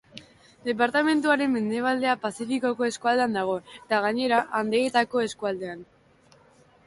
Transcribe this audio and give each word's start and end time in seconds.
Departamenduaren 0.67 1.51
mendebaldea 1.55 2.15
Pazifikoko 2.23 2.87
eskualdean 2.87 3.37
dago 3.39 3.57
eta 3.75 3.99
gainerakoa 4.07 4.59
Andeetako 4.61 5.23
eskualdean. 5.27 5.85